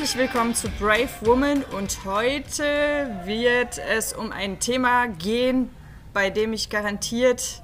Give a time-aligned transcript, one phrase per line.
[0.00, 5.68] Herzlich willkommen zu Brave Woman und heute wird es um ein Thema gehen,
[6.14, 7.60] bei dem ich garantiert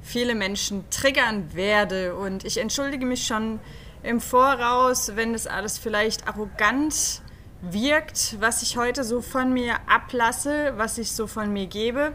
[0.00, 2.14] viele Menschen triggern werde.
[2.16, 3.60] Und ich entschuldige mich schon
[4.02, 7.20] im Voraus, wenn das alles vielleicht arrogant
[7.60, 12.14] wirkt, was ich heute so von mir ablasse, was ich so von mir gebe.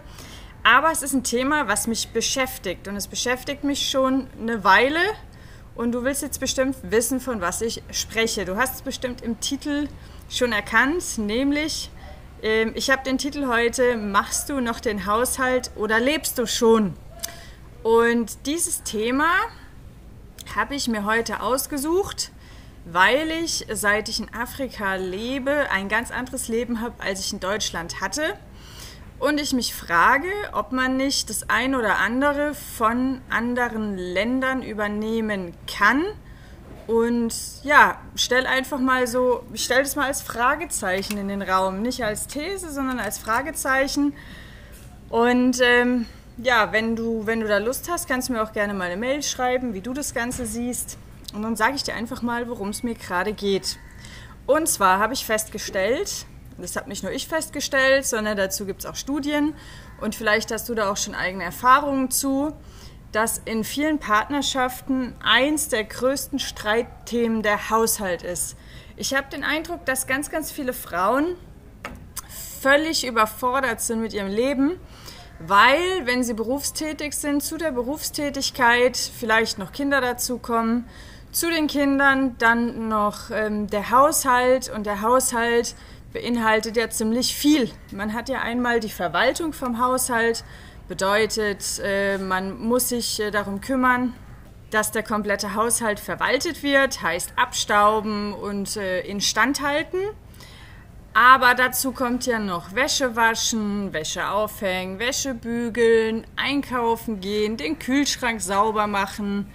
[0.63, 4.99] Aber es ist ein Thema, was mich beschäftigt und es beschäftigt mich schon eine Weile
[5.79, 8.43] und du willst jetzt bestimmt wissen, von was ich spreche.
[8.43, 9.87] Du hast es bestimmt im Titel
[10.29, 11.89] schon erkannt, nämlich
[12.43, 16.95] äh, ich habe den Titel heute Machst du noch den Haushalt oder lebst du schon?
[17.81, 19.29] Und dieses Thema
[20.53, 22.31] habe ich mir heute ausgesucht,
[22.83, 27.39] weil ich, seit ich in Afrika lebe, ein ganz anderes Leben habe, als ich in
[27.39, 28.37] Deutschland hatte
[29.19, 35.53] und ich mich frage, ob man nicht das ein oder andere von anderen Ländern übernehmen
[35.67, 36.05] kann.
[36.87, 41.81] Und ja, stell einfach mal so, ich stell das mal als Fragezeichen in den Raum.
[41.81, 44.13] Nicht als These, sondern als Fragezeichen.
[45.09, 46.05] Und ähm,
[46.37, 48.97] ja, wenn du, wenn du da Lust hast, kannst du mir auch gerne mal eine
[48.97, 50.97] Mail schreiben, wie du das Ganze siehst.
[51.33, 53.77] Und dann sage ich dir einfach mal, worum es mir gerade geht.
[54.47, 56.25] Und zwar habe ich festgestellt,
[56.61, 59.53] das habe nicht nur ich festgestellt, sondern dazu gibt es auch Studien
[60.01, 62.53] und vielleicht hast du da auch schon eigene Erfahrungen zu,
[63.11, 68.55] dass in vielen Partnerschaften eins der größten Streitthemen der Haushalt ist.
[68.97, 71.35] Ich habe den Eindruck, dass ganz, ganz viele Frauen
[72.61, 74.79] völlig überfordert sind mit ihrem Leben,
[75.39, 80.85] weil, wenn sie berufstätig sind, zu der Berufstätigkeit vielleicht noch Kinder dazukommen,
[81.31, 85.75] zu den Kindern dann noch ähm, der Haushalt und der Haushalt
[86.13, 87.69] beinhaltet ja ziemlich viel.
[87.91, 90.43] Man hat ja einmal die Verwaltung vom Haushalt,
[90.87, 94.13] bedeutet, äh, man muss sich äh, darum kümmern,
[94.71, 99.97] dass der komplette Haushalt verwaltet wird, heißt abstauben und äh, instand halten.
[101.13, 108.41] Aber dazu kommt ja noch Wäsche waschen, Wäsche aufhängen, Wäsche bügeln, einkaufen gehen, den Kühlschrank
[108.41, 109.51] sauber machen.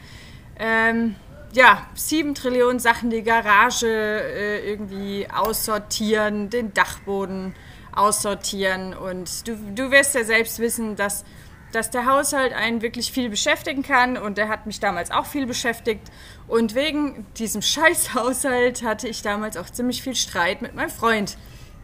[0.59, 1.17] Ähm,
[1.55, 7.55] ja, sieben Trillionen Sachen, die Garage äh, irgendwie aussortieren, den Dachboden
[7.93, 8.93] aussortieren.
[8.95, 11.25] Und du, du wirst ja selbst wissen, dass,
[11.73, 14.17] dass der Haushalt einen wirklich viel beschäftigen kann.
[14.17, 16.11] Und der hat mich damals auch viel beschäftigt.
[16.49, 21.37] Und wegen diesem Scheißhaushalt hatte ich damals auch ziemlich viel Streit mit meinem Freund.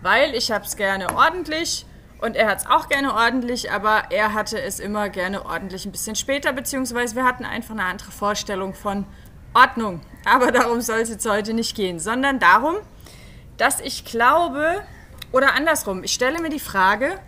[0.03, 1.87] Weil ich es gerne ordentlich
[2.21, 5.93] und er hat es auch gerne ordentlich, aber er hatte es immer gerne ordentlich ein
[5.93, 9.07] bisschen später, beziehungsweise wir hatten einfach eine andere Vorstellung von
[9.55, 10.01] Ordnung.
[10.25, 12.77] Aber darum soll es jetzt heute nicht gehen, sondern darum,
[13.57, 14.83] dass ich glaube,
[15.33, 17.19] oder andersrum, ich stelle mir die Frage,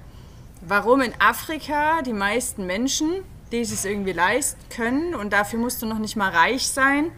[0.60, 5.86] warum in Afrika die meisten Menschen, die es irgendwie leisten können, und dafür musst du
[5.86, 7.10] noch nicht mal reich sein,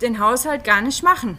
[0.00, 1.38] den Haushalt gar nicht machen.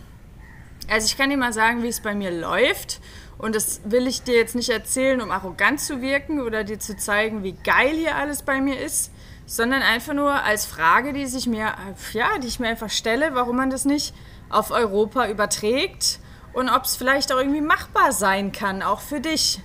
[0.90, 3.00] Also ich kann dir mal sagen, wie es bei mir läuft.
[3.38, 6.96] Und das will ich dir jetzt nicht erzählen, um arrogant zu wirken oder dir zu
[6.96, 9.12] zeigen, wie geil hier alles bei mir ist,
[9.46, 11.74] sondern einfach nur als Frage, die sich mir,
[12.14, 14.14] ja, die ich mir einfach stelle, warum man das nicht
[14.50, 16.20] auf Europa überträgt
[16.54, 19.60] und ob es vielleicht auch irgendwie machbar sein kann, auch für dich.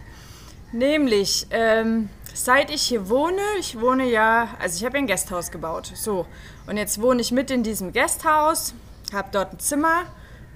[0.72, 5.92] Nämlich, ähm, seit ich hier wohne, ich wohne ja, also ich habe ein Gasthaus gebaut,
[5.94, 6.26] so.
[6.66, 8.74] Und jetzt wohne ich mit in diesem Gasthaus,
[9.12, 10.04] habe dort ein Zimmer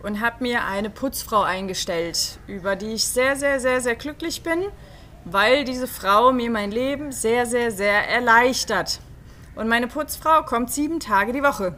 [0.03, 4.65] und habe mir eine Putzfrau eingestellt, über die ich sehr, sehr, sehr, sehr glücklich bin,
[5.25, 9.01] weil diese Frau mir mein Leben sehr, sehr, sehr erleichtert.
[9.55, 11.75] Und meine Putzfrau kommt sieben Tage die Woche.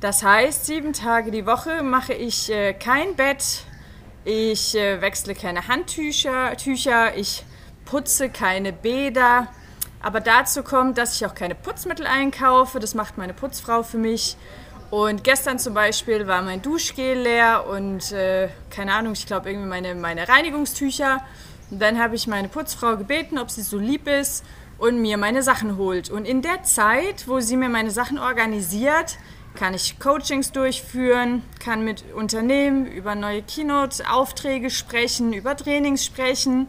[0.00, 3.64] Das heißt, sieben Tage die Woche mache ich äh, kein Bett,
[4.24, 7.44] ich äh, wechsle keine Handtücher, Tücher, ich
[7.84, 9.48] putze keine Bäder.
[10.02, 12.80] Aber dazu kommt, dass ich auch keine Putzmittel einkaufe.
[12.80, 14.36] Das macht meine Putzfrau für mich.
[14.90, 19.68] Und gestern zum Beispiel war mein Duschgel leer und äh, keine Ahnung, ich glaube irgendwie
[19.68, 21.24] meine, meine Reinigungstücher.
[21.70, 24.44] Und dann habe ich meine Putzfrau gebeten, ob sie so lieb ist
[24.82, 26.10] und mir meine Sachen holt.
[26.10, 29.16] Und in der Zeit, wo sie mir meine Sachen organisiert,
[29.54, 36.66] kann ich Coachings durchführen, kann mit Unternehmen über neue Keynote-Aufträge sprechen, über Trainings sprechen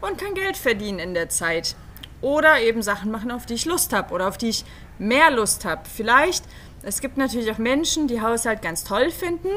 [0.00, 1.76] und kann Geld verdienen in der Zeit.
[2.20, 4.64] Oder eben Sachen machen, auf die ich Lust habe oder auf die ich
[4.98, 5.82] mehr Lust habe.
[5.88, 6.44] Vielleicht,
[6.82, 9.50] es gibt natürlich auch Menschen, die Haushalt ganz toll finden.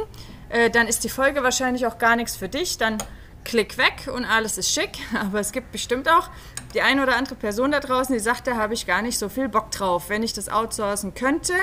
[0.50, 2.78] Äh, dann ist die Folge wahrscheinlich auch gar nichts für dich.
[2.78, 3.00] Dann
[3.44, 5.00] klick weg und alles ist schick.
[5.20, 6.30] Aber es gibt bestimmt auch
[6.74, 9.30] die eine oder andere Person da draußen, die sagt, da habe ich gar nicht so
[9.30, 10.10] viel Bock drauf.
[10.10, 11.54] Wenn ich das outsourcen könnte,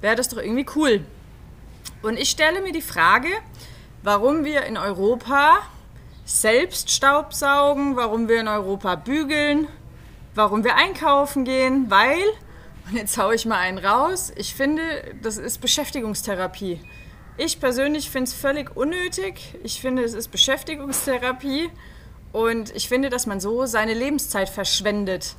[0.00, 1.04] wäre das doch irgendwie cool.
[2.02, 3.28] Und ich stelle mir die Frage,
[4.02, 5.58] warum wir in Europa
[6.24, 9.68] selbst Staubsaugen, warum wir in Europa bügeln,
[10.34, 12.22] warum wir einkaufen gehen, weil,
[12.88, 14.82] und jetzt haue ich mal einen raus, ich finde,
[15.22, 16.80] das ist Beschäftigungstherapie.
[17.38, 19.56] Ich persönlich finde es völlig unnötig.
[19.62, 21.70] Ich finde, es ist Beschäftigungstherapie
[22.32, 25.36] und ich finde, dass man so seine Lebenszeit verschwendet.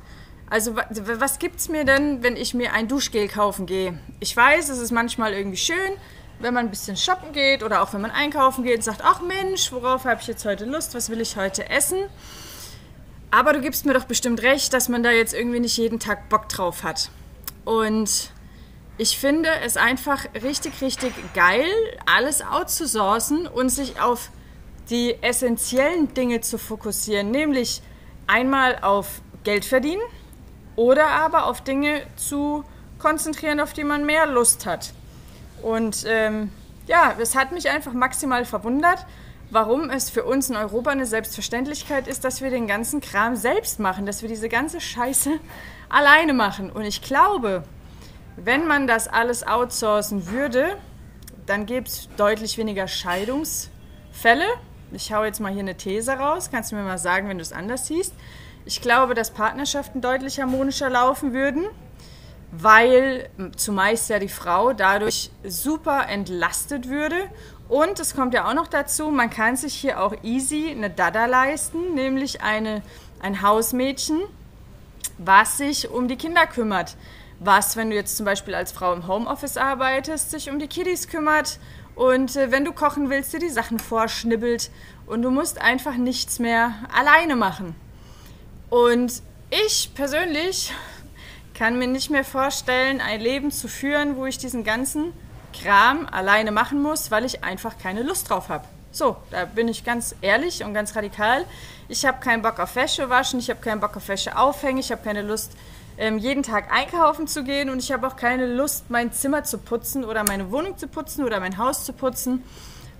[0.50, 3.98] Also was gibt es mir denn, wenn ich mir ein Duschgel kaufen gehe?
[4.20, 5.92] Ich weiß, es ist manchmal irgendwie schön,
[6.40, 9.20] wenn man ein bisschen shoppen geht oder auch wenn man einkaufen geht und sagt, ach
[9.20, 11.98] Mensch, worauf habe ich jetzt heute Lust, was will ich heute essen?
[13.30, 16.30] Aber du gibst mir doch bestimmt recht, dass man da jetzt irgendwie nicht jeden Tag
[16.30, 17.10] Bock drauf hat.
[17.66, 18.30] Und
[18.96, 21.68] ich finde es einfach richtig, richtig geil,
[22.06, 24.30] alles outzusourcen und sich auf
[24.90, 27.82] die essentiellen Dinge zu fokussieren, nämlich
[28.26, 30.02] einmal auf Geld verdienen
[30.76, 32.64] oder aber auf Dinge zu
[32.98, 34.92] konzentrieren, auf die man mehr Lust hat.
[35.62, 36.50] Und ähm,
[36.86, 39.04] ja, es hat mich einfach maximal verwundert,
[39.50, 43.80] warum es für uns in Europa eine Selbstverständlichkeit ist, dass wir den ganzen Kram selbst
[43.80, 45.38] machen, dass wir diese ganze Scheiße
[45.88, 46.70] alleine machen.
[46.70, 47.64] Und ich glaube,
[48.36, 50.76] wenn man das alles outsourcen würde,
[51.46, 54.46] dann gäbe es deutlich weniger Scheidungsfälle.
[54.92, 57.42] Ich hau jetzt mal hier eine These raus, kannst du mir mal sagen, wenn du
[57.42, 58.14] es anders siehst.
[58.64, 61.66] Ich glaube, dass Partnerschaften deutlich harmonischer laufen würden
[62.50, 67.16] weil zumeist ja die Frau dadurch super entlastet würde.
[67.68, 71.26] Und es kommt ja auch noch dazu, man kann sich hier auch easy eine Dada
[71.26, 72.82] leisten, nämlich eine,
[73.20, 74.20] ein Hausmädchen,
[75.18, 76.96] was sich um die Kinder kümmert.
[77.40, 81.06] Was, wenn du jetzt zum Beispiel als Frau im Homeoffice arbeitest, sich um die Kiddies
[81.08, 81.58] kümmert
[81.98, 84.70] und äh, wenn du kochen willst, dir die Sachen vorschnibbelt
[85.06, 87.74] und du musst einfach nichts mehr alleine machen.
[88.70, 90.72] Und ich persönlich
[91.54, 95.12] kann mir nicht mehr vorstellen, ein Leben zu führen, wo ich diesen ganzen
[95.52, 98.64] Kram alleine machen muss, weil ich einfach keine Lust drauf habe.
[98.92, 101.44] So, da bin ich ganz ehrlich und ganz radikal.
[101.88, 104.92] Ich habe keinen Bock auf Wäsche waschen, ich habe keinen Bock auf Wäsche aufhängen, ich
[104.92, 105.52] habe keine Lust,
[105.98, 109.58] ähm, jeden Tag einkaufen zu gehen und ich habe auch keine Lust, mein Zimmer zu
[109.58, 112.44] putzen oder meine Wohnung zu putzen oder mein Haus zu putzen.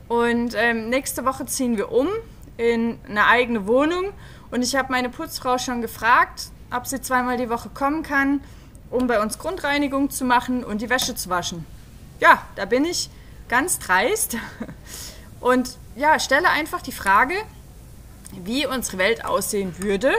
[0.08, 2.08] Und ähm, nächste Woche ziehen wir um
[2.56, 4.12] in eine eigene Wohnung
[4.50, 8.40] und ich habe meine Putzfrau schon gefragt, ob sie zweimal die Woche kommen kann,
[8.90, 11.64] um bei uns Grundreinigung zu machen und die Wäsche zu waschen.
[12.20, 13.10] Ja, da bin ich
[13.48, 14.36] ganz dreist
[15.40, 17.34] und ja, stelle einfach die Frage,
[18.44, 20.12] wie unsere Welt aussehen würde,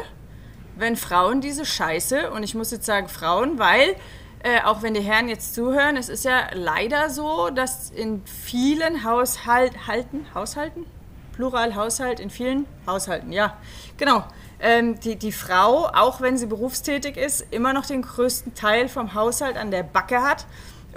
[0.79, 3.95] wenn Frauen diese Scheiße, und ich muss jetzt sagen Frauen, weil
[4.43, 9.03] äh, auch wenn die Herren jetzt zuhören, es ist ja leider so, dass in vielen
[9.03, 10.85] Haushalten, Haushalten,
[11.33, 13.57] Plural Haushalt, in vielen Haushalten, ja,
[13.97, 14.23] genau,
[14.61, 19.13] ähm, die, die Frau, auch wenn sie berufstätig ist, immer noch den größten Teil vom
[19.13, 20.45] Haushalt an der Backe hat.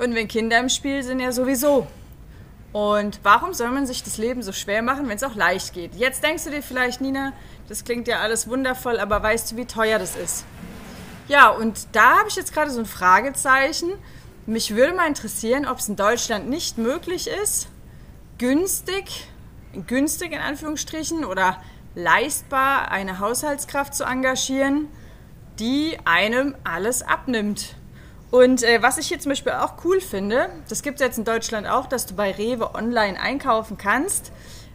[0.02, 1.86] Und wenn Kinder im Spiel sind, ja sowieso.
[2.72, 5.94] Und warum soll man sich das Leben so schwer machen, wenn es auch leicht geht?
[5.94, 7.32] Jetzt denkst du dir vielleicht, Nina,
[7.68, 10.44] das klingt ja alles wundervoll, aber weißt du, wie teuer das ist?
[11.28, 13.92] Ja, und da habe ich jetzt gerade so ein Fragezeichen.
[14.46, 17.68] Mich würde mal interessieren, ob es in Deutschland nicht möglich ist,
[18.38, 19.28] günstig,
[19.86, 21.62] günstig in Anführungsstrichen oder
[21.94, 24.88] leistbar, eine Haushaltskraft zu engagieren,
[25.58, 27.76] die einem alles abnimmt.
[28.32, 31.24] Und äh, was ich hier zum Beispiel auch cool finde, das gibt es jetzt in
[31.24, 34.32] Deutschland auch, dass du bei Rewe online einkaufen kannst.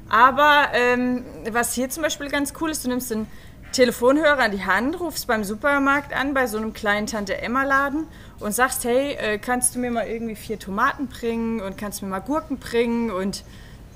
[0.09, 3.25] Aber ähm, was hier zum Beispiel ganz cool ist, du nimmst den
[3.71, 8.05] Telefonhörer in die Hand, rufst beim Supermarkt an, bei so einem kleinen Tante-Emma-Laden
[8.39, 12.09] und sagst, hey, äh, kannst du mir mal irgendwie vier Tomaten bringen und kannst mir
[12.09, 13.43] mal Gurken bringen und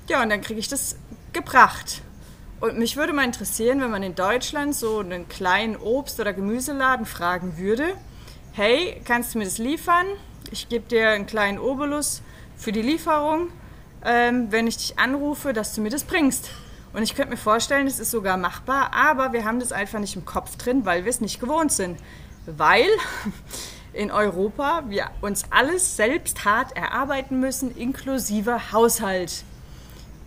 [0.08, 0.96] ja, und dann kriege ich das
[1.32, 2.02] gebracht.
[2.58, 7.06] Und mich würde mal interessieren, wenn man in Deutschland so einen kleinen Obst- oder Gemüseladen
[7.06, 7.94] fragen würde,
[8.54, 10.04] hey, kannst du mir das liefern?
[10.50, 12.20] Ich gebe dir einen kleinen Obolus
[12.54, 13.48] für die Lieferung,
[14.04, 16.50] ähm, wenn ich dich anrufe, dass du mir das bringst.
[16.92, 20.16] Und ich könnte mir vorstellen, es ist sogar machbar, aber wir haben das einfach nicht
[20.16, 21.98] im Kopf drin, weil wir es nicht gewohnt sind.
[22.44, 22.86] Weil
[23.94, 29.44] in Europa wir uns alles selbst hart erarbeiten müssen, inklusive Haushalt.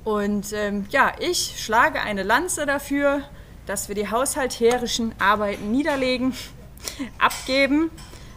[0.03, 3.21] Und ähm, ja, ich schlage eine Lanze dafür,
[3.67, 6.33] dass wir die haushalterischen Arbeiten niederlegen,
[7.19, 7.91] abgeben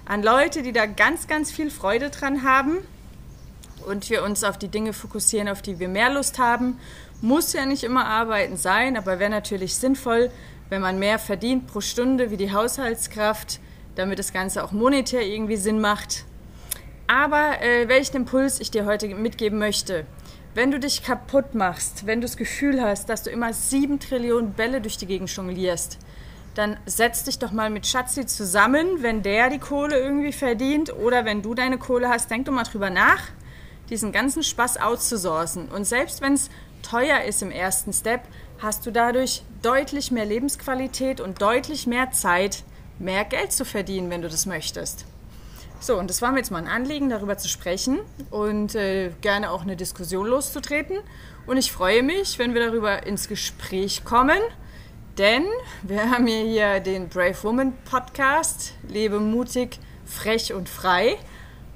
[0.08, 2.78] an Leute, die da ganz, ganz viel Freude dran haben
[3.86, 6.80] und wir uns auf die Dinge fokussieren, auf die wir mehr Lust haben.
[7.20, 10.30] Muss ja nicht immer arbeiten sein, aber wäre natürlich sinnvoll,
[10.70, 13.60] wenn man mehr verdient pro Stunde wie die Haushaltskraft,
[13.96, 16.24] damit das Ganze auch monetär irgendwie Sinn macht.
[17.06, 20.06] Aber äh, welchen Impuls ich dir heute mitgeben möchte,
[20.54, 24.54] wenn du dich kaputt machst, wenn du das Gefühl hast, dass du immer sieben Trillionen
[24.54, 25.98] Bälle durch die Gegend jonglierst,
[26.58, 31.24] dann setz dich doch mal mit Schatzi zusammen, wenn der die Kohle irgendwie verdient oder
[31.24, 33.20] wenn du deine Kohle hast, denk doch mal drüber nach,
[33.90, 35.68] diesen ganzen Spaß outzusourcen.
[35.68, 36.50] Und selbst wenn es
[36.82, 38.22] teuer ist im ersten Step,
[38.58, 42.64] hast du dadurch deutlich mehr Lebensqualität und deutlich mehr Zeit,
[42.98, 45.04] mehr Geld zu verdienen, wenn du das möchtest.
[45.78, 48.00] So, und das war mir jetzt mal ein Anliegen, darüber zu sprechen
[48.32, 50.98] und äh, gerne auch eine Diskussion loszutreten.
[51.46, 54.40] Und ich freue mich, wenn wir darüber ins Gespräch kommen,
[55.18, 55.44] denn
[55.82, 61.18] wir haben hier den Brave Woman Podcast, lebe mutig, frech und frei.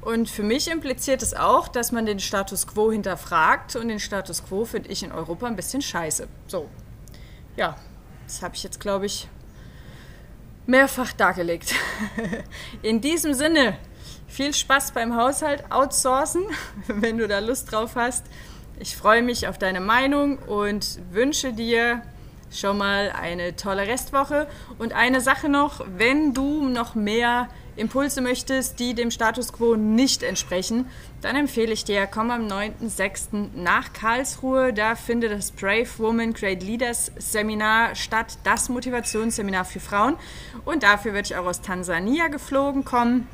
[0.00, 3.76] Und für mich impliziert es auch, dass man den Status quo hinterfragt.
[3.76, 6.28] Und den Status quo finde ich in Europa ein bisschen scheiße.
[6.46, 6.68] So,
[7.56, 7.76] ja,
[8.26, 9.28] das habe ich jetzt, glaube ich,
[10.66, 11.74] mehrfach dargelegt.
[12.82, 13.76] In diesem Sinne,
[14.28, 16.44] viel Spaß beim Haushalt outsourcen,
[16.86, 18.24] wenn du da Lust drauf hast.
[18.78, 22.02] Ich freue mich auf deine Meinung und wünsche dir
[22.52, 24.46] schon mal eine tolle Restwoche.
[24.78, 30.22] Und eine Sache noch, wenn du noch mehr Impulse möchtest, die dem Status quo nicht
[30.22, 30.86] entsprechen,
[31.22, 33.50] dann empfehle ich dir, komm am 9.6.
[33.54, 34.72] nach Karlsruhe.
[34.72, 40.16] Da findet das Brave Woman Great Leaders Seminar statt, das Motivationsseminar für Frauen.
[40.64, 43.26] Und dafür werde ich auch aus Tansania geflogen kommen.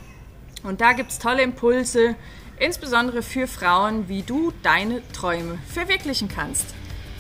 [0.63, 2.15] Und da gibt es tolle Impulse,
[2.59, 6.75] insbesondere für Frauen, wie du deine Träume verwirklichen kannst.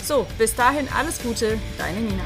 [0.05, 2.25] So, bis dahin alles Gute, deine Nina.